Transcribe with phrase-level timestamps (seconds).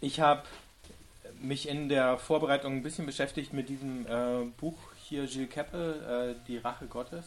[0.00, 0.42] Ich habe
[1.40, 6.46] mich in der Vorbereitung ein bisschen beschäftigt mit diesem äh, Buch hier, Gilles Keppel, äh,
[6.46, 7.24] Die Rache Gottes.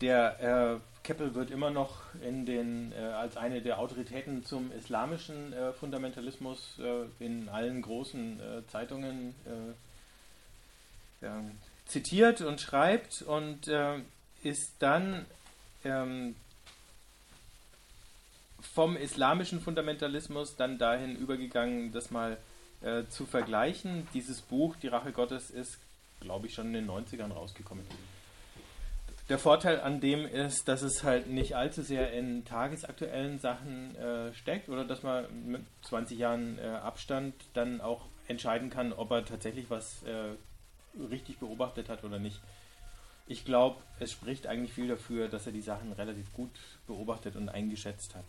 [0.00, 5.72] Der äh, Keppel wird immer noch den, äh, als eine der Autoritäten zum islamischen äh,
[5.72, 9.34] Fundamentalismus äh, in allen großen Zeitungen
[11.86, 13.68] zitiert und schreibt und
[14.42, 15.24] ist dann
[15.84, 16.36] ähm,
[18.66, 22.38] vom islamischen Fundamentalismus dann dahin übergegangen, das mal
[22.80, 24.06] äh, zu vergleichen.
[24.14, 25.78] Dieses Buch, Die Rache Gottes, ist,
[26.20, 27.84] glaube ich, schon in den 90ern rausgekommen.
[29.30, 34.34] Der Vorteil an dem ist, dass es halt nicht allzu sehr in tagesaktuellen Sachen äh,
[34.34, 39.24] steckt oder dass man mit 20 Jahren äh, Abstand dann auch entscheiden kann, ob er
[39.24, 40.34] tatsächlich was äh,
[41.10, 42.38] richtig beobachtet hat oder nicht.
[43.26, 46.50] Ich glaube, es spricht eigentlich viel dafür, dass er die Sachen relativ gut
[46.86, 48.26] beobachtet und eingeschätzt hat.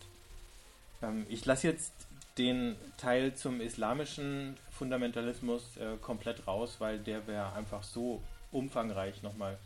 [1.02, 1.92] Ähm, ich lasse jetzt
[2.38, 9.58] den Teil zum islamischen Fundamentalismus äh, komplett raus, weil der wäre einfach so umfangreich nochmal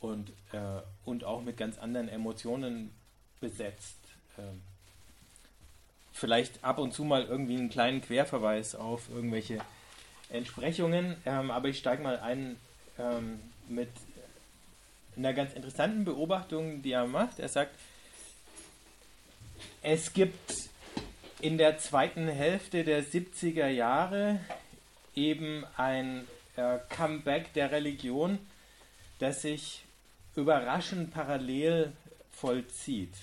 [0.00, 2.90] und, äh, und auch mit ganz anderen Emotionen
[3.40, 3.98] besetzt.
[4.38, 4.62] Ähm,
[6.12, 9.60] vielleicht ab und zu mal irgendwie einen kleinen Querverweis auf irgendwelche
[10.30, 12.56] Entsprechungen, ähm, aber ich steige mal ein
[12.98, 13.88] ähm, mit
[15.16, 17.38] einer ganz interessanten Beobachtung, die er macht.
[17.38, 17.74] Er sagt,
[19.82, 20.68] es gibt
[21.40, 24.40] in der zweiten Hälfte der 70er Jahre
[25.14, 28.38] eben ein äh, Comeback der Religion,
[29.18, 29.84] das sich
[30.36, 31.92] überraschend parallel
[32.30, 33.14] vollzieht.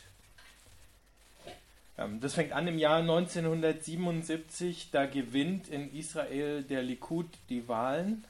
[1.97, 8.25] Ähm, das fängt an im Jahr 1977, da gewinnt in Israel der Likud die Wahlen.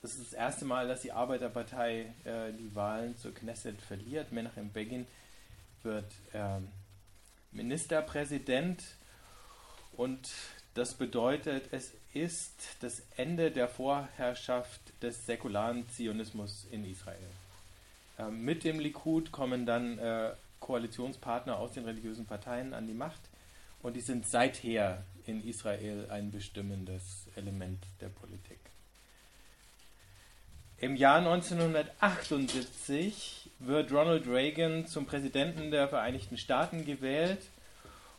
[0.00, 4.32] Das ist das erste Mal, dass die Arbeiterpartei äh, die Wahlen zur Knesset verliert.
[4.32, 5.06] Menachem Begin
[5.82, 6.68] wird ähm,
[7.54, 8.82] Ministerpräsident
[9.96, 10.28] und
[10.74, 17.30] das bedeutet, es ist das Ende der Vorherrschaft des säkularen Zionismus in Israel.
[18.18, 23.20] Ähm, mit dem Likud kommen dann äh, Koalitionspartner aus den religiösen Parteien an die Macht
[23.82, 28.58] und die sind seither in Israel ein bestimmendes Element der Politik.
[30.84, 37.40] Im Jahr 1978 wird Ronald Reagan zum Präsidenten der Vereinigten Staaten gewählt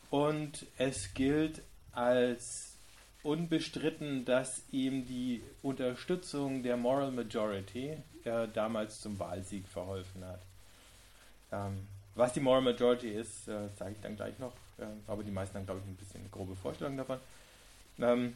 [0.09, 1.62] und es gilt
[1.92, 2.75] als
[3.22, 10.42] unbestritten, dass ihm die Unterstützung der Moral Majority äh, damals zum Wahlsieg verholfen hat.
[11.52, 15.30] Ähm, was die Moral Majority ist, äh, sage ich dann gleich noch, äh, aber die
[15.30, 17.20] meisten haben, glaube ich, ein bisschen eine grobe Vorstellung davon.
[18.00, 18.34] Ähm,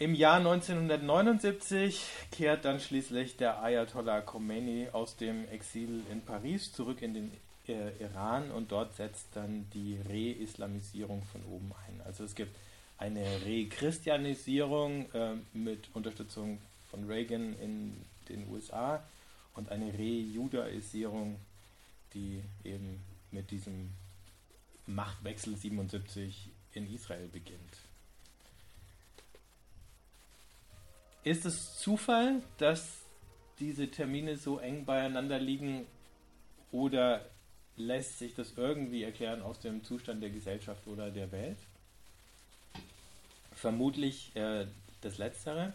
[0.00, 7.02] Im Jahr 1979 kehrt dann schließlich der Ayatollah Khomeini aus dem Exil in Paris zurück
[7.02, 7.32] in den
[7.66, 12.00] äh, Iran und dort setzt dann die Re-Islamisierung von oben ein.
[12.06, 12.56] Also es gibt
[12.96, 16.60] eine Re-Christianisierung äh, mit Unterstützung
[16.92, 17.96] von Reagan in
[18.28, 19.02] den USA
[19.54, 21.40] und eine Re-Judaisierung,
[22.14, 23.90] die eben mit diesem
[24.86, 27.87] Machtwechsel 77 in Israel beginnt.
[31.24, 33.02] Ist es Zufall, dass
[33.58, 35.86] diese Termine so eng beieinander liegen
[36.70, 37.24] oder
[37.76, 41.58] lässt sich das irgendwie erklären aus dem Zustand der Gesellschaft oder der Welt?
[43.52, 44.66] Vermutlich äh,
[45.00, 45.72] das Letztere.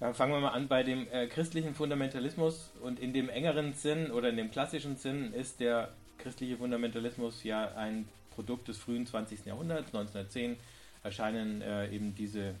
[0.00, 4.10] Dann fangen wir mal an bei dem äh, christlichen Fundamentalismus und in dem engeren Sinn
[4.10, 9.44] oder in dem klassischen Sinn ist der christliche Fundamentalismus ja ein Produkt des frühen 20.
[9.44, 9.94] Jahrhunderts.
[9.94, 10.56] 1910
[11.04, 12.54] erscheinen äh, eben diese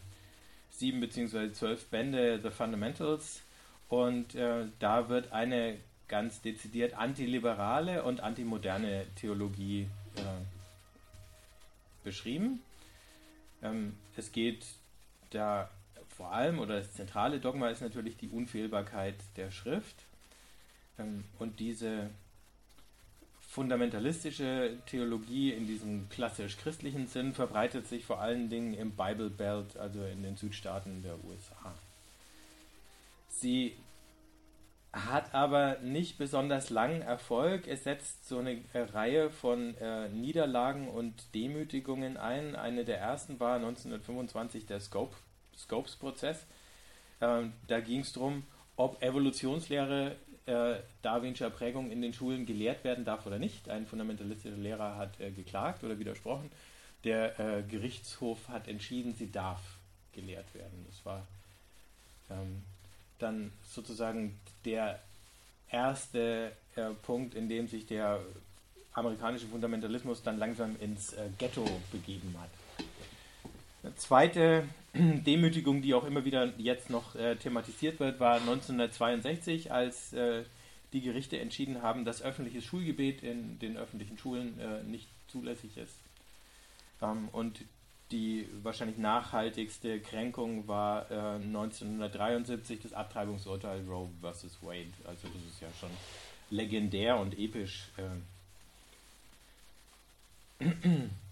[0.72, 1.52] sieben bzw.
[1.52, 3.42] zwölf Bände The Fundamentals
[3.88, 5.78] und äh, da wird eine
[6.08, 10.20] ganz dezidiert antiliberale und antimoderne Theologie äh,
[12.04, 12.60] beschrieben.
[13.62, 14.66] Ähm, es geht
[15.30, 15.70] da
[16.16, 19.96] vor allem, oder das zentrale Dogma ist natürlich die Unfehlbarkeit der Schrift.
[20.98, 22.10] Ähm, und diese
[23.52, 29.76] fundamentalistische Theologie in diesem klassisch christlichen Sinn verbreitet sich vor allen Dingen im Bible Belt,
[29.76, 31.74] also in den Südstaaten der USA.
[33.28, 33.76] Sie
[34.90, 37.66] hat aber nicht besonders langen Erfolg.
[37.66, 42.56] Es setzt so eine Reihe von äh, Niederlagen und Demütigungen ein.
[42.56, 45.14] Eine der ersten war 1925 der Scope,
[45.58, 46.46] Scopes-Prozess.
[47.20, 48.44] Ähm, da ging es darum,
[48.76, 50.16] ob Evolutionslehre
[50.46, 53.68] äh, darwinscher Prägung in den Schulen gelehrt werden darf oder nicht.
[53.68, 56.50] Ein fundamentalistischer Lehrer hat äh, geklagt oder widersprochen.
[57.04, 59.60] Der äh, Gerichtshof hat entschieden, sie darf
[60.12, 60.86] gelehrt werden.
[60.88, 61.26] Das war
[62.30, 62.62] ähm,
[63.18, 65.00] dann sozusagen der
[65.70, 68.20] erste äh, Punkt, in dem sich der
[68.92, 72.50] amerikanische Fundamentalismus dann langsam ins äh, Ghetto begeben hat.
[73.96, 74.64] Zweite
[74.94, 80.44] Demütigung, die auch immer wieder jetzt noch äh, thematisiert wird, war 1962, als äh,
[80.92, 85.96] die Gerichte entschieden haben, dass öffentliches Schulgebet in den öffentlichen Schulen äh, nicht zulässig ist.
[87.00, 87.60] Ähm, und
[88.10, 94.58] die wahrscheinlich nachhaltigste Kränkung war 1973 äh, das Abtreibungsurteil Roe vs.
[94.60, 94.92] Wade.
[95.06, 95.88] Also das ist ja schon
[96.50, 97.88] legendär und episch.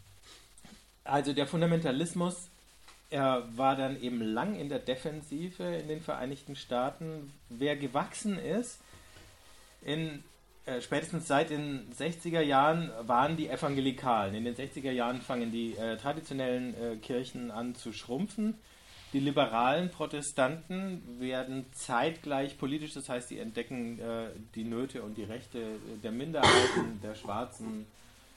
[1.05, 2.50] Also der Fundamentalismus
[3.11, 7.32] er war dann eben lang in der Defensive in den Vereinigten Staaten.
[7.49, 8.79] Wer gewachsen ist,
[9.82, 10.23] in,
[10.64, 14.35] äh, spätestens seit den 60er Jahren waren die Evangelikalen.
[14.35, 18.55] In den 60er Jahren fangen die äh, traditionellen äh, Kirchen an zu schrumpfen.
[19.12, 25.25] Die liberalen Protestanten werden zeitgleich politisch, das heißt, sie entdecken äh, die Nöte und die
[25.25, 25.58] Rechte
[26.05, 27.87] der Minderheiten, der Schwarzen,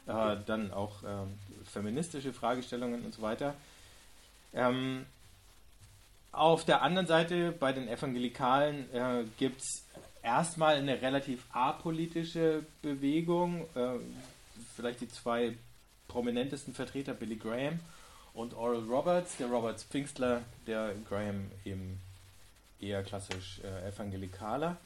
[0.07, 3.55] äh, dann auch ähm, feministische Fragestellungen und so weiter.
[4.53, 5.05] Ähm,
[6.31, 9.85] auf der anderen Seite, bei den Evangelikalen, äh, gibt es
[10.23, 13.67] erstmal eine relativ apolitische Bewegung.
[13.75, 13.99] Äh,
[14.75, 15.55] vielleicht die zwei
[16.07, 17.79] prominentesten Vertreter, Billy Graham
[18.33, 19.37] und Oral Roberts.
[19.37, 21.99] Der Roberts Pfingstler, der Graham eben
[22.79, 24.77] eher klassisch äh, Evangelikaler.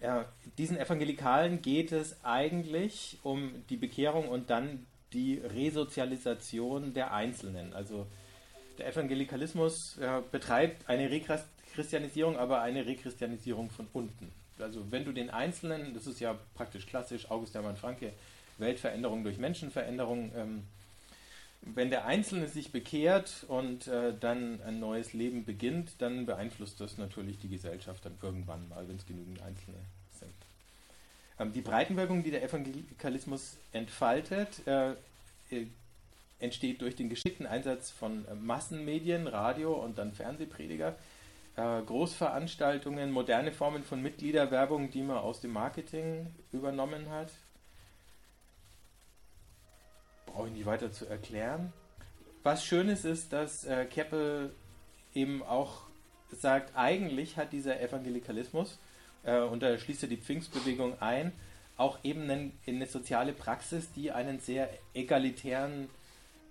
[0.00, 0.24] Äh,
[0.58, 7.72] diesen Evangelikalen geht es eigentlich um die Bekehrung und dann die Resozialisation der Einzelnen.
[7.74, 8.06] Also
[8.78, 14.32] der Evangelikalismus äh, betreibt eine Rechristianisierung, aber eine Rechristianisierung von unten.
[14.58, 18.12] Also wenn du den Einzelnen, das ist ja praktisch klassisch, August Hermann Franke,
[18.58, 20.62] Weltveränderung durch Menschenveränderung, ähm,
[21.62, 26.96] wenn der Einzelne sich bekehrt und äh, dann ein neues Leben beginnt, dann beeinflusst das
[26.96, 29.78] natürlich die Gesellschaft dann irgendwann mal, wenn es genügend Einzelne
[30.18, 30.32] sind.
[31.38, 34.92] Ähm, die Breitenwirkung, die der Evangelikalismus entfaltet, äh,
[35.50, 35.66] äh
[36.40, 40.96] entsteht durch den geschickten Einsatz von äh, Massenmedien, Radio und dann Fernsehprediger,
[41.56, 47.30] äh, Großveranstaltungen, moderne Formen von Mitgliederwerbung, die man aus dem Marketing übernommen hat.
[50.32, 51.72] Brauche ich nicht weiter zu erklären.
[52.42, 54.54] Was schön ist, ist, dass äh, Keppel
[55.14, 55.82] eben auch
[56.30, 58.78] sagt, eigentlich hat dieser Evangelikalismus,
[59.24, 61.32] äh, und da schließt er die Pfingstbewegung ein,
[61.76, 65.88] auch eben eine, eine soziale Praxis, die einen sehr egalitären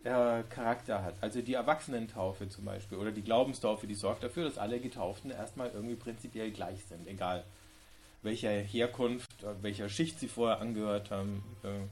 [0.04, 1.16] äh, Charakter hat.
[1.22, 5.70] Also die Erwachsenentaufe zum Beispiel oder die Glaubenstaufe, die sorgt dafür, dass alle Getauften erstmal
[5.72, 7.44] irgendwie prinzipiell gleich sind, egal
[8.22, 11.44] welcher Herkunft, äh, welcher Schicht sie vorher angehört haben.
[11.64, 11.88] Äh,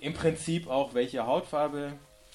[0.00, 1.92] Im Prinzip auch welche Hautfarbe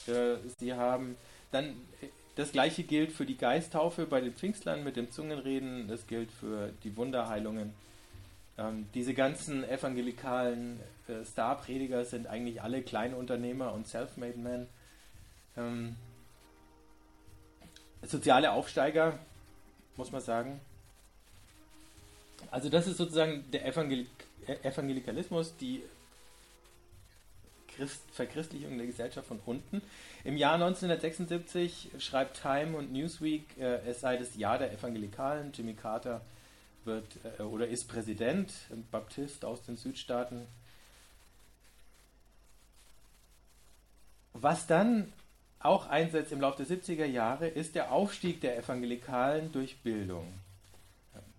[0.07, 1.15] äh, sie haben.
[1.51, 1.69] Dann
[2.01, 6.31] äh, das gleiche gilt für die Geisttaufe bei den Pfingstlern mit dem Zungenreden, das gilt
[6.31, 7.74] für die Wunderheilungen.
[8.57, 14.68] Ähm, diese ganzen evangelikalen äh, Starprediger sind eigentlich alle Kleinunternehmer und Self-Made Men.
[15.57, 15.95] Ähm,
[18.01, 19.19] soziale Aufsteiger,
[19.95, 20.60] muss man sagen.
[22.51, 24.07] Also das ist sozusagen der Evangelik
[24.45, 25.83] Evangelikalismus, die
[27.75, 29.81] Christ Verchristlichung der Gesellschaft von unten.
[30.24, 35.52] Im Jahr 1976 schreibt Time und Newsweek, äh, es sei das Jahr der Evangelikalen.
[35.54, 36.22] Jimmy Carter
[36.86, 37.06] wird
[37.40, 40.46] äh, oder ist Präsident, ein Baptist aus den Südstaaten.
[44.34, 45.14] Was dann
[45.60, 50.27] auch einsetzt im Laufe der 70er Jahre, ist der Aufstieg der Evangelikalen durch Bildung.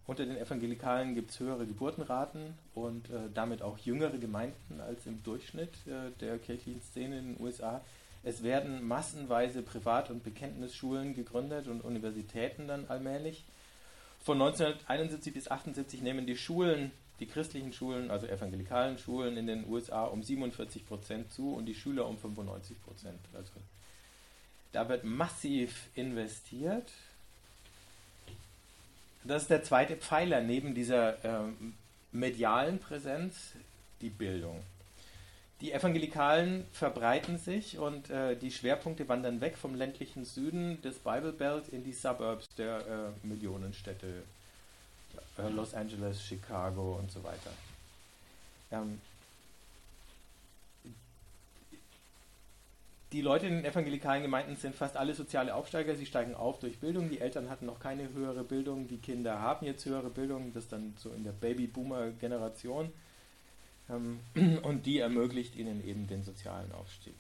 [0.07, 5.23] Unter den Evangelikalen gibt es höhere Geburtenraten und äh, damit auch jüngere Gemeinden als im
[5.23, 7.81] Durchschnitt äh, der kirchlichen Szene in den USA.
[8.23, 13.45] Es werden massenweise Privat- und Bekenntnisschulen gegründet und Universitäten dann allmählich.
[14.23, 19.67] Von 1971 bis 1978 nehmen die Schulen, die christlichen Schulen, also evangelikalen Schulen in den
[19.69, 23.21] USA um 47 Prozent zu und die Schüler um 95 Prozent.
[23.33, 23.53] Also
[24.73, 26.91] da wird massiv investiert.
[29.25, 31.75] Das ist der zweite Pfeiler neben dieser ähm,
[32.13, 33.53] medialen Präsenz,
[34.01, 34.63] die Bildung.
[35.61, 41.33] Die Evangelikalen verbreiten sich und äh, die Schwerpunkte wandern weg vom ländlichen Süden des Bible
[41.33, 44.25] Belt in die Suburbs der äh, Millionenstädte
[45.39, 47.51] äh, Los Angeles, Chicago und so weiter.
[48.73, 49.01] Ähm,
[53.15, 55.95] die Leute in den evangelikalen Gemeinden sind fast alle soziale Aufsteiger.
[55.95, 57.11] Sie steigen auf durch Bildung.
[57.11, 58.89] Die Eltern hatten noch keine höhere Bildung.
[58.89, 60.53] Die Kinder haben jetzt höhere Bildung.
[60.53, 62.93] Das dann so in der Babyboomer-Generation.
[63.89, 64.19] Ähm,
[64.63, 67.15] und die ermöglicht ihnen eben den sozialen Aufstieg.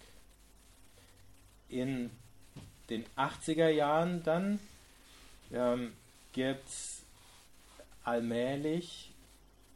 [1.68, 2.10] In
[2.90, 4.58] den 80er Jahren dann
[5.52, 5.92] ähm,
[6.32, 7.04] gibt es
[8.02, 9.14] allmählich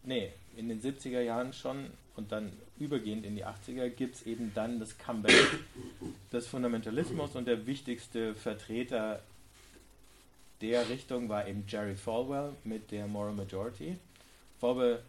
[0.03, 4.53] nee, in den 70er Jahren schon und dann übergehend in die 80er gibt es eben
[4.55, 5.35] dann das Comeback
[6.33, 9.23] des Fundamentalismus und der wichtigste Vertreter
[10.61, 13.97] der Richtung war eben Jerry Falwell mit der Moral Majority.
[14.61, 15.01] Falwell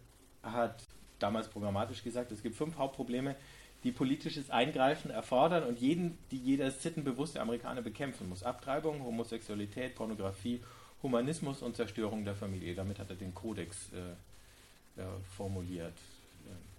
[0.44, 0.84] hat
[1.18, 3.34] damals programmatisch gesagt, es gibt fünf Hauptprobleme,
[3.82, 8.44] die politisches Eingreifen erfordern und jeden, die jeder sittenbewusste Amerikaner bekämpfen muss.
[8.44, 10.60] Abtreibung, Homosexualität, Pornografie,
[11.02, 12.74] Humanismus und Zerstörung der Familie.
[12.74, 15.04] Damit hat er den Kodex äh, äh,
[15.36, 15.94] formuliert.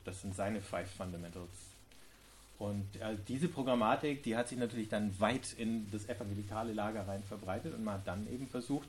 [0.06, 1.50] Das sind seine Five Fundamentals.
[2.60, 7.24] Und äh, diese Programmatik, die hat sich natürlich dann weit in das evangelikale Lager rein
[7.24, 8.88] verbreitet und man hat dann eben versucht,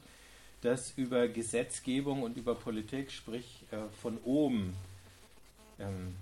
[0.61, 4.77] das über Gesetzgebung und über Politik, sprich äh, von oben,
[5.79, 6.15] ähm,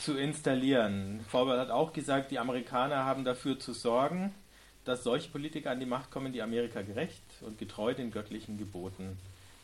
[0.00, 1.20] zu installieren.
[1.28, 4.34] Vorwärts hat auch gesagt, die Amerikaner haben dafür zu sorgen,
[4.86, 9.18] dass solche Politiker an die Macht kommen, die Amerika gerecht und getreu den göttlichen Geboten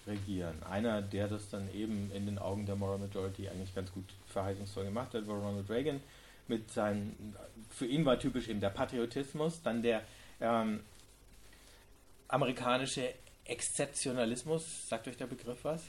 [0.07, 0.63] regieren.
[0.63, 4.85] Einer, der das dann eben in den Augen der Moral Majority eigentlich ganz gut verheißungsvoll
[4.85, 6.01] gemacht hat, war Ronald Reagan
[6.49, 7.35] mit seinen,
[7.71, 10.03] für ihn war typisch eben der Patriotismus, dann der
[10.41, 10.81] ähm,
[12.29, 13.13] amerikanische
[13.45, 15.83] Exzeptionalismus, sagt euch der Begriff was?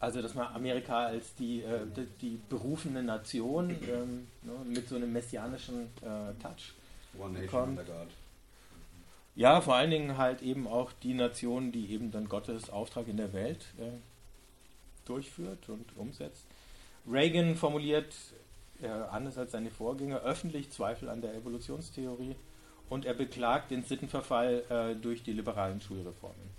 [0.00, 4.94] Also, dass man Amerika als die, äh, die, die, berufene Nation ähm, ne, mit so
[4.94, 6.74] einem messianischen äh, Touch
[7.18, 8.06] One Nation under God.
[9.38, 13.16] Ja, vor allen Dingen halt eben auch die Nation, die eben dann Gottes Auftrag in
[13.16, 13.92] der Welt äh,
[15.04, 16.44] durchführt und umsetzt.
[17.08, 18.12] Reagan formuliert,
[18.82, 22.34] äh, anders als seine Vorgänger, öffentlich Zweifel an der Evolutionstheorie
[22.88, 26.50] und er beklagt den Sittenverfall äh, durch die liberalen Schulreformen.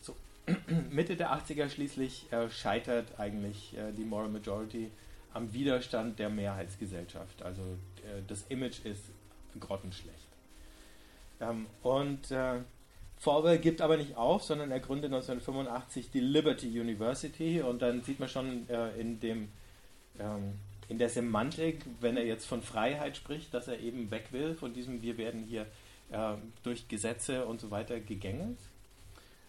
[0.00, 0.16] So.
[0.90, 4.90] Mitte der 80er schließlich äh, scheitert eigentlich äh, die Moral Majority
[5.34, 7.42] am Widerstand der Mehrheitsgesellschaft.
[7.42, 7.60] Also
[7.98, 9.10] äh, das Image ist
[9.60, 10.31] grottenschlecht.
[11.42, 12.60] Ähm, und äh,
[13.18, 18.18] Forwell gibt aber nicht auf, sondern er gründet 1985 die Liberty University und dann sieht
[18.18, 19.48] man schon äh, in dem
[20.18, 20.54] ähm,
[20.88, 24.74] in der Semantik, wenn er jetzt von Freiheit spricht, dass er eben weg will von
[24.74, 25.66] diesem, wir werden hier
[26.10, 28.58] äh, durch Gesetze und so weiter gegängelt.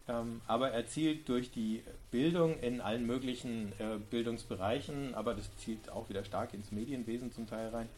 [0.07, 1.81] Ähm, aber er zielt durch die
[2.11, 7.47] Bildung in allen möglichen äh, Bildungsbereichen, aber das zielt auch wieder stark ins Medienwesen zum
[7.47, 7.89] Teil rein,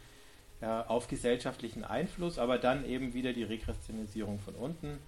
[0.66, 5.00] auf gesellschaftlichen Einfluss, aber dann eben wieder die Rekristalisierung von unten.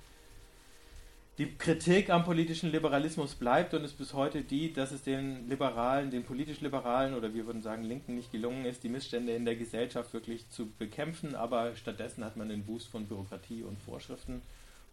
[1.37, 6.09] Die Kritik am politischen Liberalismus bleibt und ist bis heute die, dass es den Liberalen,
[6.09, 9.55] den politisch Liberalen oder wir würden sagen Linken nicht gelungen ist, die Missstände in der
[9.55, 14.41] Gesellschaft wirklich zu bekämpfen, aber stattdessen hat man den Boost von Bürokratie und Vorschriften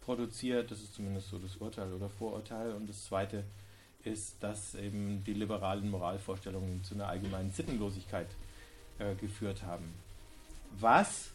[0.01, 0.69] produziert.
[0.69, 2.73] Das ist zumindest so das Urteil oder Vorurteil.
[2.73, 3.43] Und das Zweite
[4.03, 8.27] ist, dass eben die liberalen Moralvorstellungen zu einer allgemeinen Sittenlosigkeit
[8.99, 10.04] äh, geführt haben
[10.79, 11.31] was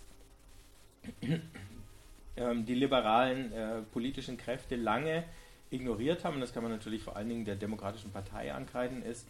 [2.36, 5.24] ähm, die liberalen äh, politischen Kräfte lange
[5.70, 9.26] ignoriert haben, und das kann man natürlich vor allen Dingen der Demokratischen Partei ankreiden, ist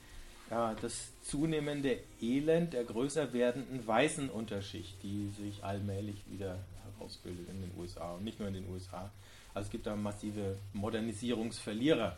[0.50, 7.60] ja, das zunehmende Elend der größer werdenden weißen Unterschicht, die sich allmählich wieder herausbildet in
[7.60, 9.10] den USA und nicht nur in den USA.
[9.54, 12.16] Also es gibt da massive Modernisierungsverlierer.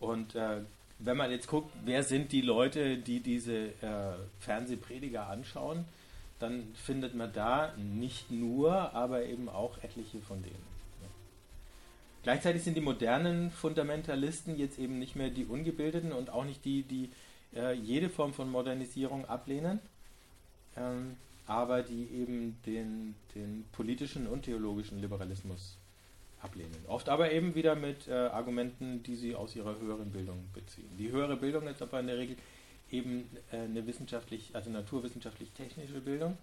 [0.00, 0.62] Und äh,
[0.98, 5.84] wenn man jetzt guckt, wer sind die Leute, die diese äh, Fernsehprediger anschauen,
[6.38, 10.78] dann findet man da nicht nur, aber eben auch etliche von denen.
[12.22, 16.82] Gleichzeitig sind die modernen Fundamentalisten jetzt eben nicht mehr die Ungebildeten und auch nicht die,
[16.82, 17.10] die
[17.54, 19.80] äh, jede Form von Modernisierung ablehnen,
[20.76, 21.16] ähm,
[21.46, 25.78] aber die eben den, den politischen und theologischen Liberalismus
[26.40, 26.76] ablehnen.
[26.86, 30.90] Oft aber eben wieder mit äh, Argumenten, die sie aus ihrer höheren Bildung beziehen.
[30.98, 32.36] Die höhere Bildung ist aber in der Regel
[32.90, 36.36] eben äh, eine wissenschaftlich, also naturwissenschaftlich-technische Bildung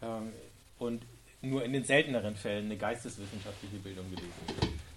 [0.00, 0.32] ähm,
[0.78, 1.02] und
[1.42, 4.32] nur in den selteneren Fällen eine geisteswissenschaftliche Bildung gewesen.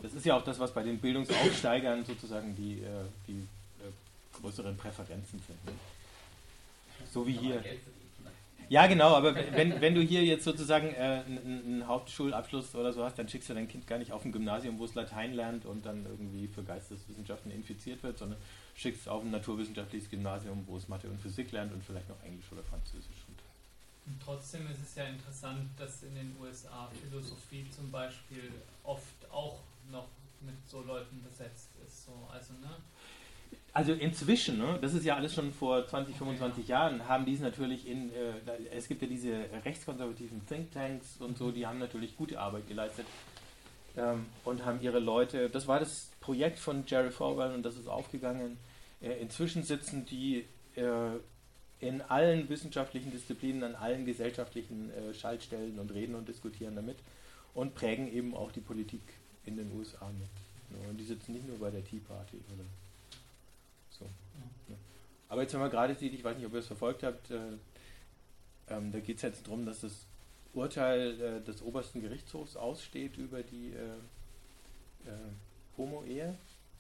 [0.02, 3.40] Das ist ja auch das, was bei den Bildungsaufsteigern sozusagen die, äh, die
[3.84, 5.66] äh, größeren Präferenzen sind.
[5.66, 5.72] Ne?
[7.12, 7.64] So wie hier.
[8.70, 13.18] Ja, genau, aber wenn, wenn du hier jetzt sozusagen äh, einen, Hauptschulabschluss oder so hast,
[13.18, 15.86] dann schickst du dein Kind gar nicht auf ein Gymnasium, wo es Latein lernt und
[15.86, 18.40] dann irgendwie für Geisteswissenschaften infiziert wird, sondern
[18.76, 22.22] schickst es auf ein naturwissenschaftliches Gymnasium, wo es Mathe und Physik lernt und vielleicht noch
[22.24, 23.26] Englisch oder Französisch.
[24.06, 28.52] Und trotzdem ist es ja interessant, dass in den USA Philosophie zum Beispiel
[28.84, 30.08] oft auch noch
[30.42, 32.06] mit so Leuten besetzt ist.
[32.06, 32.70] So, also, ne?
[33.74, 36.80] Also inzwischen, ne, das ist ja alles schon vor 20, 25 ja.
[36.80, 38.34] Jahren, haben die es natürlich in, äh,
[38.72, 43.06] es gibt ja diese rechtskonservativen Thinktanks und so, die haben natürlich gute Arbeit geleistet
[43.98, 47.88] ähm, und haben ihre Leute, das war das Projekt von Jerry Falwell und das ist
[47.88, 48.58] aufgegangen.
[49.02, 51.20] Äh, inzwischen sitzen die äh,
[51.80, 56.98] in allen wissenschaftlichen Disziplinen, an allen gesellschaftlichen äh, Schaltstellen und reden und diskutieren damit
[57.54, 59.02] und prägen eben auch die Politik
[59.46, 60.30] in den USA mit.
[60.90, 62.38] Und die sitzen nicht nur bei der Tea Party.
[62.54, 62.66] Oder?
[63.92, 64.06] So.
[64.68, 64.76] Ja.
[65.30, 67.38] Aber jetzt, wenn man gerade sieht, ich weiß nicht, ob ihr es verfolgt habt, äh,
[68.70, 70.06] ähm, da geht es jetzt darum, dass das
[70.56, 75.18] Urteil äh, des obersten Gerichtshofs aussteht über die äh, äh
[75.78, 76.36] Homo-Ehe.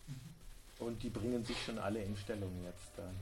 [0.08, 0.86] Mhm.
[0.88, 3.14] Und die bringen sich schon alle in Stellung jetzt dann.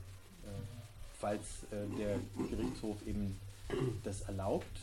[1.19, 2.19] Falls der
[2.49, 3.39] Gerichtshof eben
[4.03, 4.77] das erlaubt,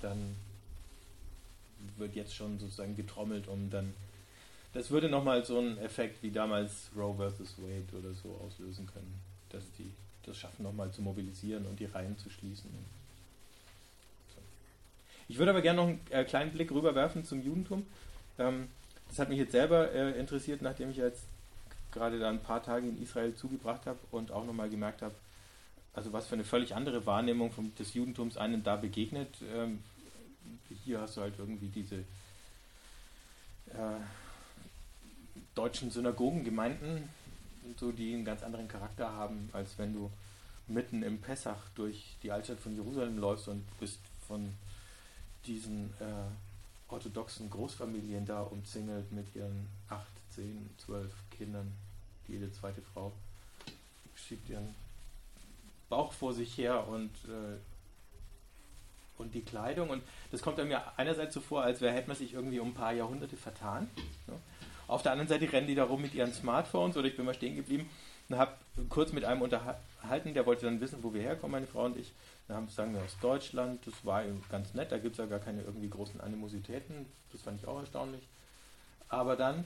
[0.00, 0.36] dann
[1.96, 3.92] wird jetzt schon sozusagen getrommelt, um dann.
[4.72, 7.58] Das würde nochmal so einen Effekt wie damals Roe vs.
[7.58, 9.90] Wade oder so auslösen können, dass die
[10.24, 12.70] das schaffen, nochmal zu mobilisieren und die Reihen zu schließen.
[15.30, 17.86] Ich würde aber gerne noch einen äh, kleinen Blick rüberwerfen zum Judentum.
[18.36, 18.66] Ähm,
[19.08, 21.22] das hat mich jetzt selber äh, interessiert, nachdem ich jetzt
[21.92, 25.14] gerade da ein paar Tage in Israel zugebracht habe und auch nochmal gemerkt habe,
[25.94, 29.28] also was für eine völlig andere Wahrnehmung vom, des Judentums einem da begegnet.
[29.54, 29.84] Ähm,
[30.84, 31.98] hier hast du halt irgendwie diese
[33.68, 34.00] äh,
[35.54, 37.08] deutschen Synagogengemeinden,
[37.76, 40.10] so, die einen ganz anderen Charakter haben, als wenn du
[40.66, 44.52] mitten im Pessach durch die Altstadt von Jerusalem läufst und bist von
[45.46, 51.72] diesen äh, orthodoxen Großfamilien da umzingelt mit ihren 8, 10, 12 Kindern.
[52.28, 53.12] Jede zweite Frau
[54.14, 54.74] schiebt ihren
[55.88, 57.58] Bauch vor sich her und, äh,
[59.18, 59.90] und die Kleidung.
[59.90, 62.74] Und das kommt mir einerseits so vor, als wäre, hätte man sich irgendwie um ein
[62.74, 63.90] paar Jahrhunderte vertan.
[64.26, 64.34] Ne?
[64.86, 67.34] Auf der anderen Seite rennen die da rum mit ihren Smartphones oder ich bin mal
[67.34, 67.88] stehen geblieben
[68.30, 68.52] und habe
[68.88, 72.12] kurz mit einem unterhalten, der wollte dann wissen, wo wir herkommen, meine Frau und ich.
[72.46, 75.40] Dann haben, sagen wir aus Deutschland, das war ganz nett, da gibt es ja gar
[75.40, 78.22] keine irgendwie großen Animositäten, das fand ich auch erstaunlich.
[79.08, 79.64] Aber dann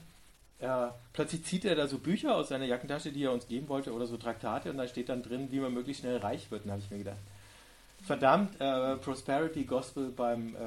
[0.59, 3.93] äh, plötzlich zieht er da so Bücher aus seiner Jackentasche, die er uns geben wollte,
[3.93, 6.63] oder so Traktate, und da steht dann drin, wie man möglichst schnell reich wird.
[6.63, 7.19] Und da habe ich mir gedacht,
[8.03, 10.59] verdammt, äh, Prosperity Gospel beim, äh,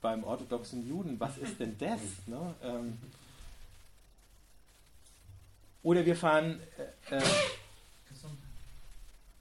[0.00, 2.00] beim orthodoxen Juden, was ist denn das?
[2.26, 2.54] Ne?
[2.62, 2.98] Ähm,
[5.82, 6.60] oder wir fahren,
[7.10, 7.22] äh, äh,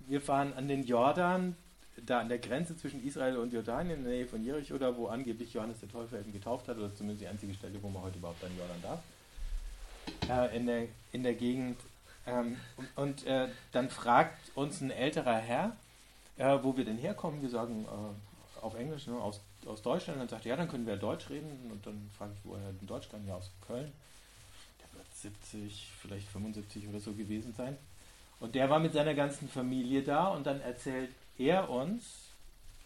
[0.08, 1.56] wir fahren an den Jordan,
[2.06, 5.08] da an der Grenze zwischen Israel und Jordanien in der Nähe von Jericho, da wo
[5.08, 8.20] angeblich Johannes der Täufer eben getauft hat, oder zumindest die einzige Stelle, wo man heute
[8.20, 9.00] überhaupt an Jordan darf,
[10.30, 11.80] äh, in, der, in der Gegend.
[12.28, 12.58] Ähm,
[12.96, 15.76] und, äh, dann fragt uns ein älterer Herr,
[16.38, 17.42] äh, wo wir denn herkommen.
[17.42, 20.20] Wir sagen äh, auf Englisch, ne, aus, aus Deutschland.
[20.20, 21.72] Und dann sagt er, ja, dann können wir Deutsch reden.
[21.72, 23.92] Und dann frage ich, woher denn Deutsch kann, ja, aus Köln.
[25.22, 27.78] 70, vielleicht 75 oder so gewesen sein.
[28.40, 32.30] Und der war mit seiner ganzen Familie da und dann erzählt er uns,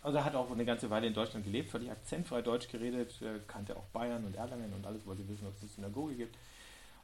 [0.02, 3.14] also er hat auch eine ganze Weile in Deutschland gelebt, völlig akzentfrei Deutsch geredet,
[3.48, 6.36] kannte auch Bayern und Erlangen und alles, wollte wissen, ob es eine Synagoge gibt.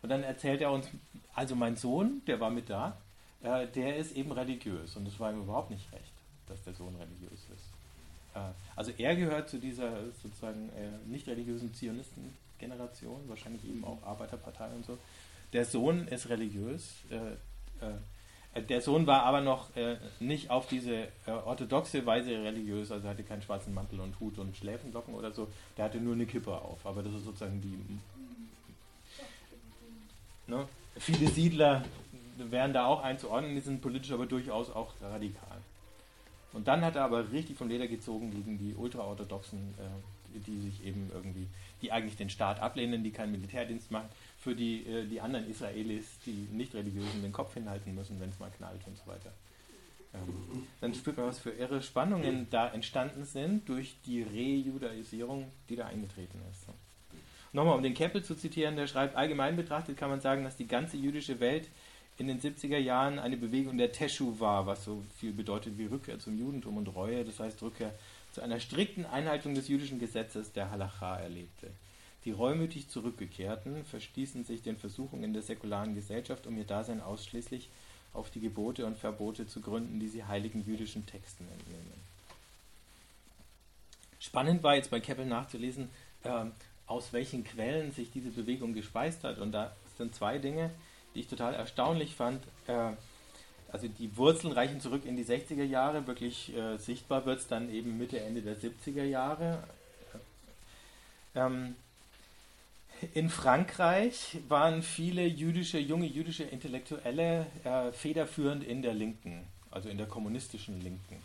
[0.02, 0.88] Und dann erzählt er uns,
[1.34, 2.98] also mein Sohn, der war mit da,
[3.42, 6.14] äh, der ist eben religiös und es war ihm überhaupt nicht recht,
[6.48, 7.70] dass der Sohn religiös ist.
[8.34, 8.40] Äh,
[8.76, 11.74] also er gehört zu dieser sozusagen äh, nicht religiösen
[12.60, 14.98] Zionisten-Generation, wahrscheinlich eben auch Arbeiterpartei und so
[15.54, 16.96] der Sohn ist religiös.
[17.10, 17.16] Äh,
[17.86, 23.08] äh, der Sohn war aber noch äh, nicht auf diese äh, orthodoxe Weise religiös, also
[23.08, 25.48] hatte keinen schwarzen Mantel und Hut und Schläfenlocken oder so.
[25.78, 26.86] Der hatte nur eine Kippe auf.
[26.86, 27.78] Aber das ist sozusagen die.
[30.50, 30.68] Ne?
[30.98, 31.86] Viele Siedler
[32.38, 35.58] wären da auch einzuordnen, die sind politisch aber durchaus auch radikal.
[36.54, 40.86] Und dann hat er aber richtig vom Leder gezogen gegen die ultraorthodoxen, äh, die sich
[40.86, 41.48] eben irgendwie,
[41.82, 46.06] die eigentlich den Staat ablehnen, die keinen Militärdienst machen für die, äh, die anderen Israelis,
[46.26, 49.32] die nicht religiösen, den Kopf hinhalten müssen, wenn es mal knallt und so weiter.
[50.14, 55.76] Ähm, dann spürt man, was für irre Spannungen da entstanden sind durch die Rejudaisierung, die
[55.76, 56.68] da eingetreten ist.
[57.54, 60.68] Nochmal, um den Keppel zu zitieren, der schreibt, allgemein betrachtet kann man sagen, dass die
[60.68, 61.70] ganze jüdische Welt
[62.18, 66.20] in den 70er Jahren eine Bewegung der Teshu war, was so viel bedeutet wie Rückkehr
[66.20, 67.94] zum Judentum und Reue, das heißt Rückkehr
[68.38, 71.72] zu einer strikten Einhaltung des jüdischen Gesetzes der Halacha erlebte.
[72.24, 77.68] Die reumütig Zurückgekehrten verstießen sich den Versuchungen der säkularen Gesellschaft, um ihr Dasein ausschließlich
[78.14, 81.94] auf die Gebote und Verbote zu gründen, die sie heiligen jüdischen Texten entnehmen.
[84.20, 85.90] Spannend war jetzt bei Keppel nachzulesen,
[86.22, 86.46] äh,
[86.86, 89.40] aus welchen Quellen sich diese Bewegung gespeist hat.
[89.40, 90.70] Und da sind zwei Dinge,
[91.16, 92.44] die ich total erstaunlich fand.
[92.68, 92.92] Äh,
[93.72, 97.70] also die Wurzeln reichen zurück in die 60er Jahre, wirklich äh, sichtbar wird es dann
[97.72, 99.64] eben Mitte, Ende der 70er Jahre.
[101.36, 101.76] Ähm,
[103.14, 109.98] in Frankreich waren viele jüdische, junge jüdische Intellektuelle äh, federführend in der Linken, also in
[109.98, 111.22] der kommunistischen Linken.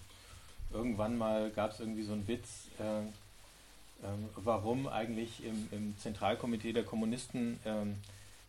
[0.70, 6.72] Irgendwann mal gab es irgendwie so einen Witz, äh, äh, warum eigentlich im, im, Zentralkomitee
[6.72, 7.96] der Kommunisten ähm,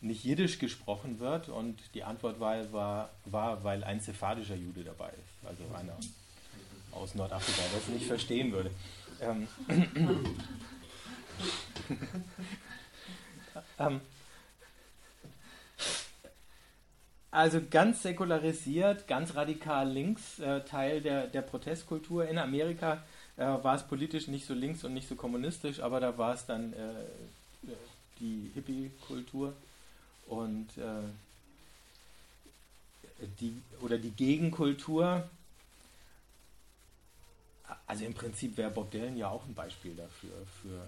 [0.03, 5.09] nicht Jiddisch gesprochen wird und die Antwort war, war, war, weil ein sephardischer Jude dabei
[5.09, 5.97] ist, also einer
[6.91, 8.71] aus Nordafrika, der es nicht verstehen würde.
[9.21, 9.47] Ähm,
[13.79, 14.01] Ähm,
[17.31, 22.27] also ganz säkularisiert, ganz radikal links, äh, Teil der, der Protestkultur.
[22.27, 23.03] In Amerika
[23.37, 26.45] äh, war es politisch nicht so links und nicht so kommunistisch, aber da war es
[26.45, 27.05] dann äh,
[28.19, 29.53] die Hippie-Kultur
[30.27, 31.03] und äh,
[33.39, 35.29] die oder die Gegenkultur.
[37.87, 40.31] Also im Prinzip wäre Bob Dylan ja auch ein Beispiel dafür.
[40.61, 40.87] Für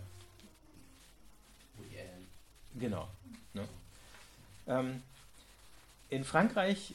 [2.80, 3.08] genau.
[3.54, 3.67] Ne?
[4.67, 5.02] Ähm,
[6.10, 6.93] in Frankreich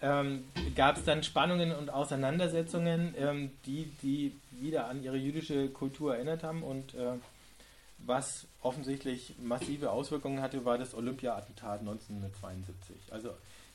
[0.00, 5.68] äh, ähm, gab es dann Spannungen und Auseinandersetzungen, ähm, die, die wieder an ihre jüdische
[5.68, 7.14] Kultur erinnert haben und äh,
[7.98, 12.96] was offensichtlich massive Auswirkungen hatte, war das Olympia-Attentat 1972.
[13.10, 13.30] Also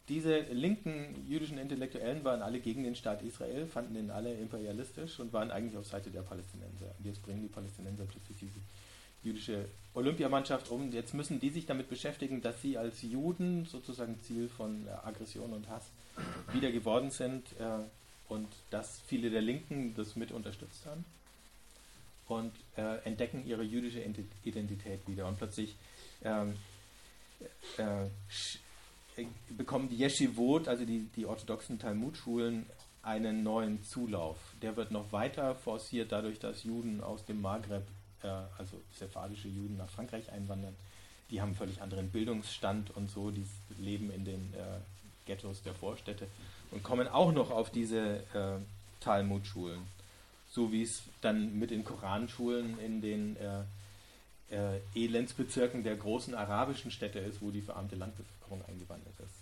[0.10, 5.32] diese linken jüdischen Intellektuellen waren alle gegen den Staat Israel, fanden ihn alle imperialistisch und
[5.32, 6.88] waren eigentlich auf Seite der Palästinenser.
[6.98, 8.60] Und jetzt bringen die Palästinenser plötzlich diese
[9.22, 10.92] jüdische Olympiamannschaft um.
[10.92, 15.54] Jetzt müssen die sich damit beschäftigen, dass sie als Juden sozusagen Ziel von äh, Aggression
[15.54, 15.92] und Hass
[16.52, 17.78] wieder geworden sind äh,
[18.28, 21.06] und dass viele der Linken das mit unterstützt haben
[22.30, 24.02] und äh, entdecken ihre jüdische
[24.44, 25.76] Identität wieder und plötzlich
[26.24, 26.56] ähm,
[27.78, 28.06] äh,
[29.22, 32.66] äh, bekommen die Yeshivot, also die, die orthodoxen Talmudschulen,
[33.02, 34.38] einen neuen Zulauf.
[34.62, 37.88] Der wird noch weiter forciert dadurch, dass Juden aus dem Maghreb
[38.24, 40.76] äh, also sephardische Juden nach Frankreich einwandern,
[41.32, 43.46] die haben völlig anderen Bildungsstand und so, die
[43.78, 44.80] leben in den äh,
[45.26, 46.28] Ghettos der Vorstädte
[46.72, 48.58] und kommen auch noch auf diese äh,
[49.00, 49.80] Talmudschulen.
[50.50, 53.62] So wie es dann mit den Koranschulen in den äh,
[54.52, 59.36] äh, Elendsbezirken der großen arabischen Städte ist, wo die verarmte Landbevölkerung eingewandert ist.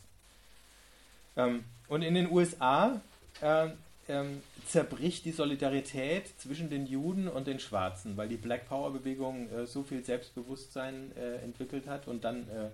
[1.38, 3.00] Ähm, und in den USA
[3.42, 3.70] äh,
[4.10, 9.50] ähm, zerbricht die Solidarität zwischen den Juden und den Schwarzen, weil die Black Power Bewegung
[9.50, 12.70] äh, so viel Selbstbewusstsein äh, entwickelt hat und dann äh,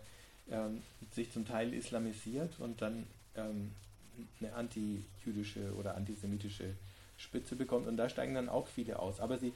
[0.51, 3.71] ähm, sich zum Teil islamisiert und dann ähm,
[4.39, 6.75] eine antijüdische oder antisemitische
[7.23, 9.19] Spitze bekommt und da steigen dann auch viele aus.
[9.19, 9.53] Aber sie,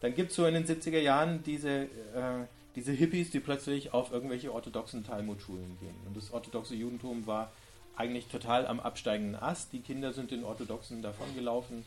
[0.00, 4.12] dann gibt es so in den 70er Jahren diese, äh, diese Hippies, die plötzlich auf
[4.12, 5.96] irgendwelche orthodoxen Talmudschulen gehen.
[6.06, 7.52] Und das orthodoxe Judentum war
[7.96, 9.72] eigentlich total am absteigenden Ast.
[9.72, 11.84] Die Kinder sind den Orthodoxen davongelaufen.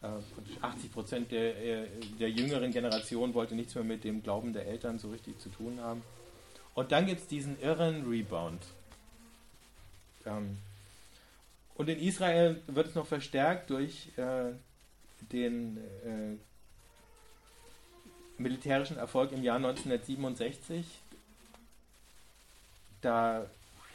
[0.00, 1.86] 80 äh, Prozent der, äh,
[2.20, 5.80] der jüngeren Generation wollte nichts mehr mit dem Glauben der Eltern so richtig zu tun
[5.80, 6.02] haben.
[6.74, 8.62] Und dann gibt es diesen irren Rebound.
[10.24, 10.58] Ähm,
[11.74, 14.52] und in Israel wird es noch verstärkt durch äh,
[15.32, 15.78] den
[18.38, 20.86] militärischen Erfolg im Jahr 1967.
[23.00, 23.46] Da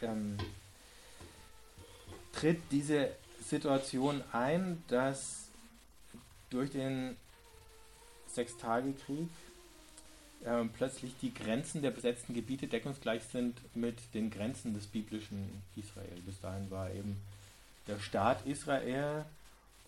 [0.02, 0.38] ähm,
[2.32, 3.10] tritt diese
[3.42, 5.48] Situation ein, dass
[6.50, 7.18] durch den
[8.28, 9.30] Sechstagekrieg
[10.46, 16.22] äh, plötzlich die Grenzen der besetzten Gebiete deckungsgleich sind mit den Grenzen des biblischen Israel.
[16.26, 17.22] Bis dahin war eben
[17.88, 19.26] der Staat Israel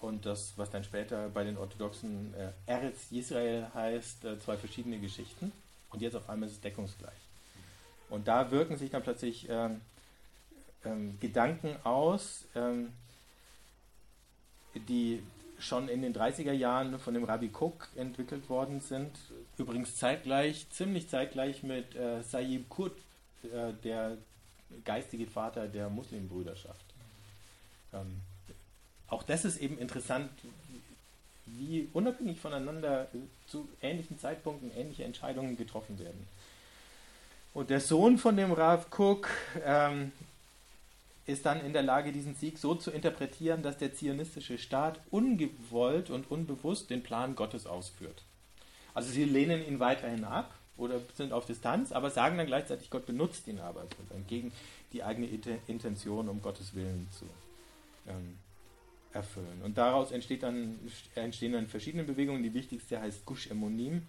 [0.01, 4.99] und das, was dann später bei den Orthodoxen äh, Eretz Israel heißt, äh, zwei verschiedene
[4.99, 5.51] Geschichten.
[5.89, 7.13] Und jetzt auf einmal ist es deckungsgleich.
[8.09, 9.81] Und da wirken sich dann plötzlich ähm,
[10.83, 12.93] ähm, Gedanken aus, ähm,
[14.87, 15.23] die
[15.57, 19.11] schon in den 30er Jahren von dem Rabbi Cook entwickelt worden sind.
[19.57, 22.91] Übrigens zeitgleich, ziemlich zeitgleich mit äh, Sayyid Qut,
[23.43, 24.17] äh, der
[24.83, 26.85] geistige Vater der Muslimbrüderschaft.
[27.93, 28.21] Ähm,
[29.09, 30.29] auch das ist eben interessant,
[31.45, 33.07] wie unabhängig voneinander
[33.47, 36.27] zu ähnlichen Zeitpunkten ähnliche Entscheidungen getroffen werden.
[37.53, 39.29] Und der Sohn von dem Rav Cook
[39.63, 40.11] ähm,
[41.25, 46.09] ist dann in der Lage, diesen Sieg so zu interpretieren, dass der zionistische Staat ungewollt
[46.09, 48.23] und unbewusst den Plan Gottes ausführt.
[48.93, 53.05] Also sie lehnen ihn weiterhin ab oder sind auf Distanz, aber sagen dann gleichzeitig, Gott
[53.05, 53.85] benutzt ihn aber
[54.27, 54.51] gegen
[54.93, 55.27] die eigene
[55.67, 57.25] Intention, um Gottes Willen zu
[58.07, 58.37] ähm,
[59.15, 59.61] erfüllen.
[59.63, 60.77] Und daraus entsteht dann,
[61.15, 62.43] entstehen dann verschiedene Bewegungen.
[62.43, 64.03] Die wichtigste heißt Gush Emonim.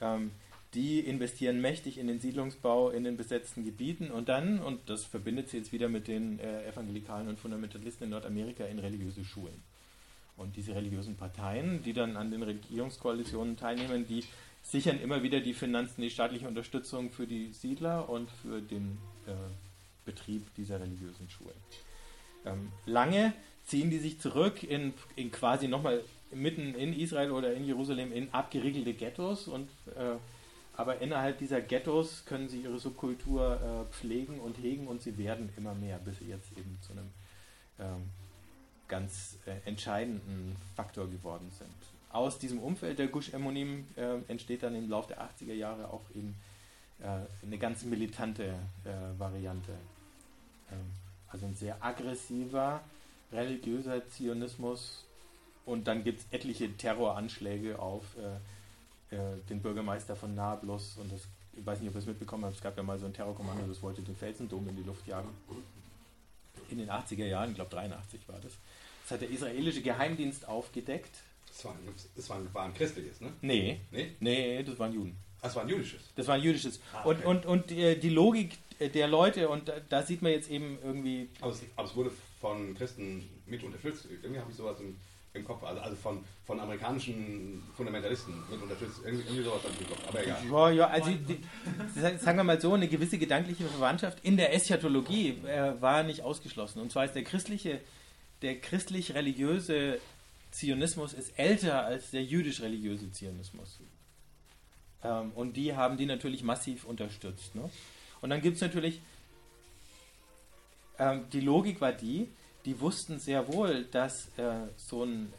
[0.00, 0.30] Ähm,
[0.74, 5.48] die investieren mächtig in den Siedlungsbau in den besetzten Gebieten und dann, und das verbindet
[5.48, 9.62] sie jetzt wieder mit den äh, Evangelikalen und Fundamentalisten in Nordamerika, in religiöse Schulen.
[10.36, 14.22] Und diese religiösen Parteien, die dann an den Regierungskoalitionen teilnehmen, die
[14.62, 19.32] sichern immer wieder die Finanzen, die staatliche Unterstützung für die Siedler und für den äh,
[20.04, 21.56] Betrieb dieser religiösen Schulen.
[22.44, 23.32] Ähm, lange
[23.66, 26.02] ziehen die sich zurück in, in quasi nochmal
[26.32, 30.16] mitten in Israel oder in Jerusalem in abgeriegelte Ghettos und äh,
[30.76, 35.48] aber innerhalb dieser Ghettos können sie ihre Subkultur äh, pflegen und hegen und sie werden
[35.56, 37.10] immer mehr, bis sie jetzt eben zu einem
[37.80, 38.10] ähm,
[38.86, 41.70] ganz äh, entscheidenden Faktor geworden sind.
[42.12, 46.02] Aus diesem Umfeld der Gush Emonim äh, entsteht dann im Laufe der 80er Jahre auch
[46.14, 46.36] eben
[47.00, 48.44] äh, eine ganz militante
[48.84, 49.72] äh, Variante.
[50.70, 50.90] Ähm,
[51.28, 52.80] Also ein sehr aggressiver,
[53.32, 55.04] religiöser Zionismus.
[55.64, 60.96] Und dann gibt es etliche Terroranschläge auf äh, äh, den Bürgermeister von Nablus.
[60.96, 63.06] Und das, ich weiß nicht, ob ihr es mitbekommen habt, es gab ja mal so
[63.06, 65.28] ein Terrorkommando, das wollte den Felsendom in die Luft jagen.
[66.70, 68.52] In den 80er Jahren, ich glaube 83 war das.
[69.02, 71.22] Das hat der israelische Geheimdienst aufgedeckt.
[71.48, 71.78] Das war, ein,
[72.14, 73.32] das war, ein, war ein christliches, ne?
[73.40, 73.80] Nee.
[73.90, 74.16] Nee?
[74.20, 75.16] Nee, das waren Juden.
[75.40, 76.02] Das war ein jüdisches.
[76.16, 76.80] Das war ein jüdisches.
[76.92, 77.26] Ah, Und, okay.
[77.26, 81.28] und, und äh, die Logik der Leute, und da, da sieht man jetzt eben irgendwie,
[81.40, 84.06] Aber es, aber es wurde von Christen mit unterstützt.
[84.10, 84.96] Irgendwie habe ich sowas im,
[85.34, 85.62] im Kopf.
[85.62, 89.00] Also, also von, von amerikanischen Fundamentalisten mit unterstützt.
[89.04, 90.08] Irgendwie, irgendwie sowas habe ich im Kopf.
[90.08, 90.42] Aber egal.
[90.50, 94.54] ja, ja, also die, die, sagen wir mal so, eine gewisse gedankliche Verwandtschaft in der
[94.54, 96.80] Eschatologie äh, war nicht ausgeschlossen.
[96.80, 97.80] Und zwar ist der christliche,
[98.42, 99.98] der christlich-religiöse
[100.50, 103.78] Zionismus ist älter als der jüdisch-religiöse Zionismus.
[105.04, 107.54] Ähm, und die haben die natürlich massiv unterstützt.
[107.54, 107.68] Ne?
[108.20, 109.00] Und dann gibt es natürlich,
[110.98, 112.28] ähm, die Logik war die,
[112.64, 115.32] die wussten sehr wohl, dass äh, so ein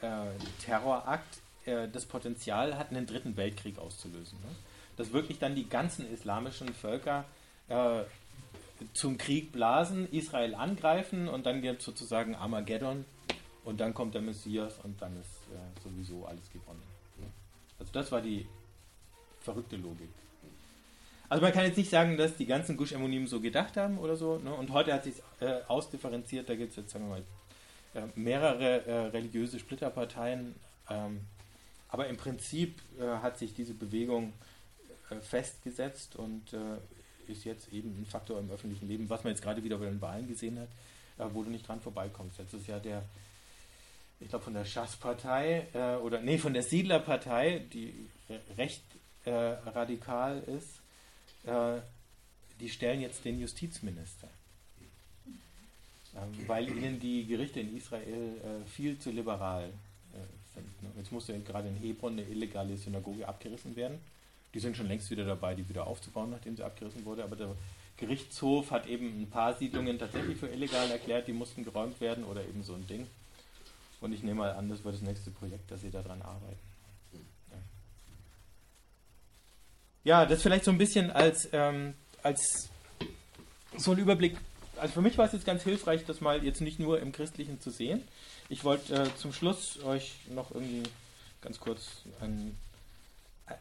[0.00, 0.26] äh,
[0.64, 4.38] Terrorakt äh, das Potenzial hat, einen dritten Weltkrieg auszulösen.
[4.40, 4.48] Ne?
[4.96, 7.24] Dass wirklich dann die ganzen islamischen Völker
[7.68, 8.02] äh,
[8.92, 13.04] zum Krieg blasen, Israel angreifen und dann gibt sozusagen Armageddon
[13.64, 16.82] und dann kommt der Messias und dann ist äh, sowieso alles gewonnen.
[17.18, 17.26] Ne?
[17.78, 18.46] Also das war die
[19.40, 20.10] verrückte Logik.
[21.28, 24.16] Also man kann jetzt nicht sagen, dass die ganzen Gush Emonim so gedacht haben oder
[24.16, 24.38] so.
[24.38, 24.52] Ne?
[24.52, 26.48] Und heute hat sich äh, ausdifferenziert.
[26.48, 27.24] Da gibt es jetzt, sagen wir mal,
[27.94, 30.54] äh, mehrere äh, religiöse Splitterparteien.
[30.88, 31.20] Ähm,
[31.88, 34.34] aber im Prinzip äh, hat sich diese Bewegung
[35.10, 36.78] äh, festgesetzt und äh,
[37.30, 40.00] ist jetzt eben ein Faktor im öffentlichen Leben, was man jetzt gerade wieder bei den
[40.00, 40.68] Wahlen gesehen hat,
[41.34, 42.38] wo du nicht dran vorbeikommst.
[42.38, 43.02] Jetzt ist ja der,
[44.20, 48.84] ich glaube von der Schass-Partei äh, oder nee, von der Siedler-Partei, die re recht
[49.24, 50.80] äh, radikal ist,
[51.46, 51.80] äh,
[52.60, 54.28] die stellen jetzt den Justizminister.
[56.16, 60.82] Ähm, weil ihnen die Gerichte in Israel äh, viel zu liberal äh, sind.
[60.82, 60.90] Ne?
[60.96, 63.98] Jetzt musste gerade in Hebron eine illegale Synagoge abgerissen werden.
[64.54, 67.22] Die sind schon längst wieder dabei, die wieder aufzubauen, nachdem sie abgerissen wurde.
[67.22, 67.54] Aber der
[67.98, 72.42] Gerichtshof hat eben ein paar Siedlungen tatsächlich für illegal erklärt, die mussten geräumt werden oder
[72.42, 73.06] eben so ein Ding.
[74.00, 76.58] Und ich nehme mal an, das wird das nächste Projekt, dass sie daran arbeiten.
[80.06, 82.68] Ja, das vielleicht so ein bisschen als, ähm, als
[83.76, 84.36] so ein Überblick.
[84.76, 87.60] Also für mich war es jetzt ganz hilfreich, das mal jetzt nicht nur im Christlichen
[87.60, 88.06] zu sehen.
[88.48, 90.84] Ich wollte äh, zum Schluss euch noch irgendwie
[91.40, 92.56] ganz kurz ein,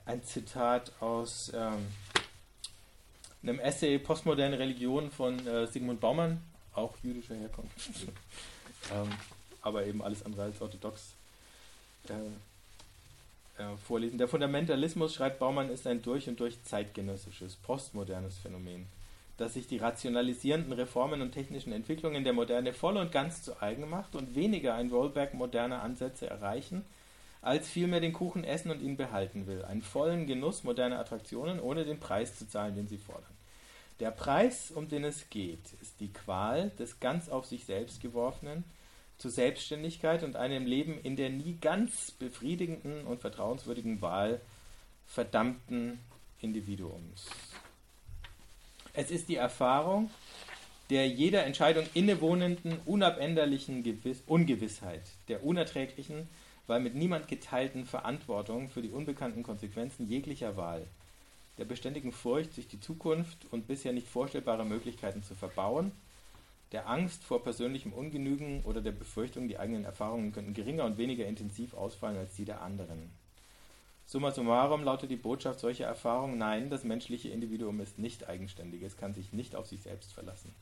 [0.06, 1.88] ein Zitat aus ähm,
[3.42, 6.44] einem Essay Postmoderne Religion von äh, Sigmund Baumann,
[6.76, 7.76] auch jüdischer Herkunft,
[8.94, 9.10] ähm,
[9.64, 11.16] aber eben alles andere als orthodox.
[12.08, 12.14] Äh,
[13.58, 14.18] äh, vorlesen.
[14.18, 18.88] Der Fundamentalismus, schreibt Baumann, ist ein durch und durch zeitgenössisches, postmodernes Phänomen,
[19.38, 23.90] das sich die rationalisierenden Reformen und technischen Entwicklungen der Moderne voll und ganz zu eigen
[23.90, 26.86] macht und weniger ein Rollback moderner Ansätze erreichen,
[27.42, 29.64] als vielmehr den Kuchen essen und ihn behalten will.
[29.64, 33.36] Einen vollen Genuss moderner Attraktionen, ohne den Preis zu zahlen, den sie fordern.
[34.00, 38.66] Der Preis, um den es geht, ist die Qual des ganz auf sich selbst geworfenen,
[39.18, 44.42] zur Selbstständigkeit und einem Leben in der nie ganz befriedigenden und vertrauenswürdigen Wahl
[45.06, 46.00] verdammten
[46.42, 47.28] Individuums.
[48.94, 50.10] Es ist die Erfahrung
[50.90, 56.30] der jeder Entscheidung innewohnenden, unabänderlichen Gewiss Ungewissheit, der unerträglichen,
[56.68, 60.86] weil mit niemand geteilten Verantwortung für die unbekannten Konsequenzen jeglicher Wahl,
[61.58, 65.92] der beständigen Furcht, sich die Zukunft und bisher nicht vorstellbare Möglichkeiten zu verbauen,
[66.76, 71.26] der Angst vor persönlichem Ungenügen oder der Befürchtung, die eigenen Erfahrungen könnten geringer und weniger
[71.26, 73.12] intensiv ausfallen als die der anderen.
[74.06, 78.98] Summa summarum lautet die Botschaft solcher Erfahrungen, nein, das menschliche Individuum ist nicht eigenständig, es
[78.98, 80.54] kann sich nicht auf sich selbst verlassen.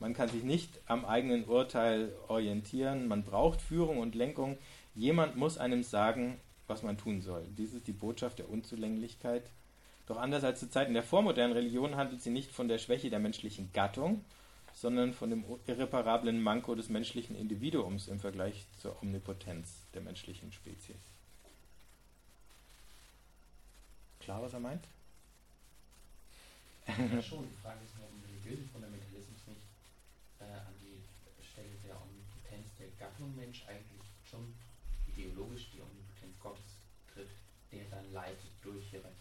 [0.00, 4.58] Man kann sich nicht am eigenen Urteil orientieren, man braucht Führung und Lenkung,
[4.96, 7.46] jemand muss einem sagen, was man tun soll.
[7.56, 9.48] Dies ist die Botschaft der Unzulänglichkeit.
[10.08, 13.20] Doch anders als zu Zeiten der vormodernen Religion handelt sie nicht von der Schwäche der
[13.20, 14.24] menschlichen Gattung,
[14.76, 21.00] sondern von dem irreparablen Manko des menschlichen Individuums im Vergleich zur Omnipotenz der menschlichen Spezies.
[24.20, 24.84] Klar, was er meint?
[26.86, 27.48] Ja, schon.
[27.48, 29.66] Die Frage ist nur, ob ein Fundamentalismus nicht
[30.40, 31.00] äh, an die
[31.42, 34.54] Stelle der Omnipotenz der Gattung Mensch eigentlich schon
[35.08, 36.76] ideologisch die Omnipotenz Gottes
[37.14, 37.30] tritt,
[37.72, 39.15] der dann leitet durch weiter.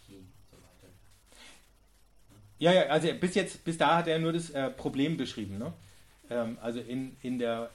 [2.60, 5.58] Ja, ja, also bis jetzt, bis da hat er nur das äh, Problem beschrieben.
[5.58, 5.74] Ne?
[6.30, 7.70] Ähm, also in, in, der,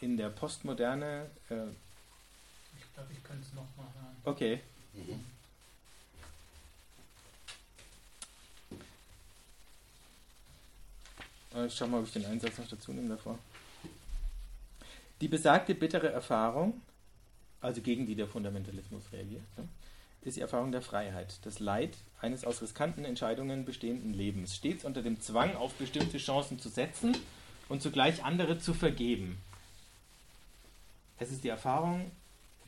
[0.00, 4.16] in der Postmoderne, äh, Ich glaube, ich könnte es nochmal hören.
[4.24, 4.60] okay,
[4.94, 5.24] Mhm.
[11.54, 13.38] Äh, Ich schau mal, ob ich den Einsatz noch dazu nehme davor.
[15.20, 16.80] Die besagte bittere Erfahrung,
[17.60, 19.68] also gegen die der Fundamentalismus reagiert, ne,
[20.24, 25.02] ist die Erfahrung der Freiheit, das Leid eines aus riskanten Entscheidungen bestehenden Lebens, stets unter
[25.02, 27.16] dem Zwang, auf bestimmte Chancen zu setzen
[27.68, 29.38] und zugleich andere zu vergeben.
[31.18, 32.10] Es ist die Erfahrung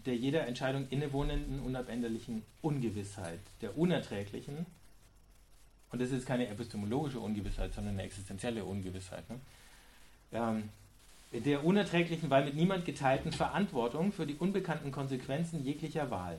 [0.06, 4.66] der jeder Entscheidung innewohnenden unabänderlichen Ungewissheit, der unerträglichen,
[5.90, 9.40] und das ist keine epistemologische Ungewissheit, sondern eine existenzielle Ungewissheit, ne?
[10.32, 10.68] ähm,
[11.32, 16.38] der unerträglichen, weil mit niemand geteilten Verantwortung für die unbekannten Konsequenzen jeglicher Wahl,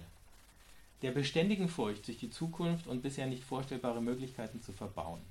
[1.02, 5.22] der beständigen Furcht, sich die Zukunft und bisher nicht vorstellbare Möglichkeiten zu verbauen,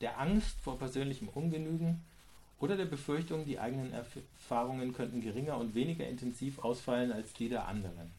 [0.00, 2.02] der Angst vor persönlichem Ungenügen
[2.58, 7.68] oder der Befürchtung, die eigenen Erfahrungen könnten geringer und weniger intensiv ausfallen als die der
[7.68, 8.10] anderen.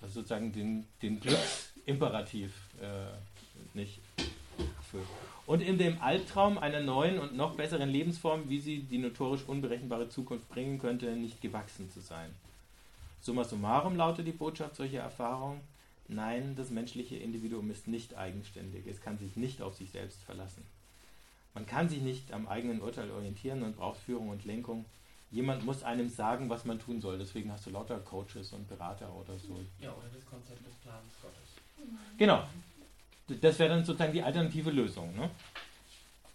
[0.00, 4.00] Also sozusagen den, den Glücksimperativ äh, nicht
[4.76, 5.06] erfüllt.
[5.46, 10.08] Und in dem Albtraum einer neuen und noch besseren Lebensform, wie sie die notorisch unberechenbare
[10.08, 12.30] Zukunft bringen könnte, nicht gewachsen zu sein.
[13.26, 15.60] Summa summarum lautet die Botschaft solcher Erfahrungen,
[16.06, 20.64] nein, das menschliche Individuum ist nicht eigenständig, es kann sich nicht auf sich selbst verlassen.
[21.52, 24.84] Man kann sich nicht am eigenen Urteil orientieren und braucht Führung und Lenkung.
[25.32, 27.18] Jemand muss einem sagen, was man tun soll.
[27.18, 29.58] Deswegen hast du lauter Coaches und Berater oder so.
[29.80, 31.88] Ja, oder das Konzept des Plans Gottes.
[32.16, 32.46] Genau.
[33.40, 35.16] Das wäre dann sozusagen die alternative Lösung.
[35.16, 35.28] Ne?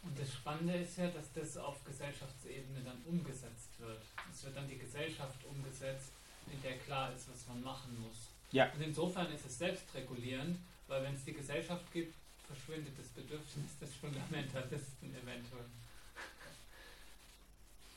[0.03, 4.01] Und das Spannende ist ja, dass das auf Gesellschaftsebene dann umgesetzt wird.
[4.29, 6.10] Es wird dann die Gesellschaft umgesetzt,
[6.51, 8.29] in der klar ist, was man machen muss.
[8.51, 8.71] Ja.
[8.73, 12.13] Und insofern ist es selbstregulierend, weil wenn es die Gesellschaft gibt,
[12.45, 15.65] verschwindet das Bedürfnis des Fundamentalisten eventuell.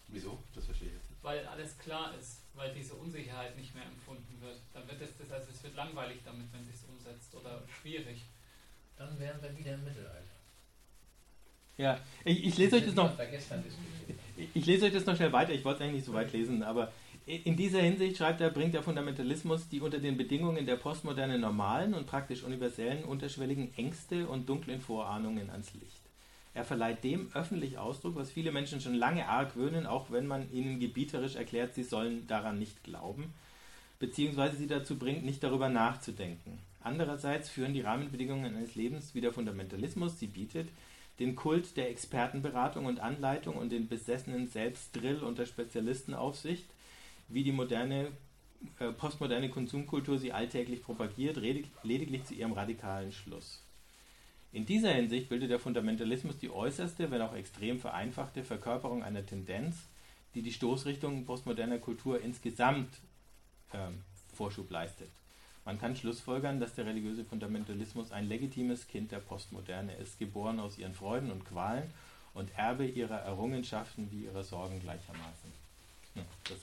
[0.09, 0.39] Wieso?
[0.55, 1.25] Das verstehe ich jetzt nicht.
[1.25, 4.59] Weil alles klar ist, weil diese Unsicherheit nicht mehr empfunden wird.
[4.73, 8.23] Dann wird es das, also es wird langweilig damit, wenn es sich umsetzt oder schwierig.
[8.97, 10.23] Dann wären wir wieder im Mittelalter.
[11.77, 13.13] Ja, ich, ich lese euch das noch.
[14.37, 16.63] Ich lese euch das noch schnell weiter, ich wollte es eigentlich nicht so weit lesen,
[16.63, 16.93] aber
[17.27, 21.95] in dieser Hinsicht schreibt er, bringt der Fundamentalismus die unter den Bedingungen der Postmoderne normalen
[21.95, 26.03] und praktisch universellen unterschwelligen Ängste und dunklen Vorahnungen ans Licht.
[26.53, 30.79] Er verleiht dem öffentlich Ausdruck, was viele Menschen schon lange argwöhnen, auch wenn man ihnen
[30.79, 33.33] gebieterisch erklärt, sie sollen daran nicht glauben,
[33.99, 36.59] beziehungsweise sie dazu bringt, nicht darüber nachzudenken.
[36.81, 40.69] Andererseits führen die Rahmenbedingungen eines Lebens, wie der Fundamentalismus sie bietet,
[41.19, 46.67] den Kult der Expertenberatung und Anleitung und den besessenen Selbstdrill unter Spezialistenaufsicht,
[47.29, 48.09] wie die moderne,
[48.79, 53.63] äh, postmoderne Konsumkultur sie alltäglich propagiert, lediglich zu ihrem radikalen Schluss.
[54.53, 59.89] In dieser Hinsicht bildet der Fundamentalismus die äußerste, wenn auch extrem vereinfachte Verkörperung einer Tendenz,
[60.35, 63.01] die die Stoßrichtung postmoderner Kultur insgesamt
[63.73, 65.11] ähm, Vorschub leistet.
[65.65, 70.79] Man kann schlussfolgern, dass der religiöse Fundamentalismus ein legitimes Kind der Postmoderne ist, geboren aus
[70.79, 71.91] ihren Freuden und Qualen
[72.35, 75.53] und Erbe ihrer Errungenschaften wie ihrer Sorgen gleichermaßen.
[76.15, 76.53] Ja, das